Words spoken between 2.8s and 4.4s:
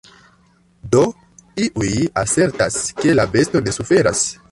ke la besto ne suferas.